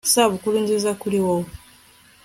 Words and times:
Isabukuru 0.07 0.55
nzizakuri 0.63 1.17
wowe 1.25 1.47